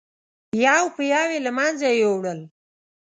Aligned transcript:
یو 0.65 0.83
په 0.95 1.01
یو 1.13 1.25
یې 1.33 1.39
له 1.45 1.51
منځه 1.57 1.87
یووړل. 2.01 2.39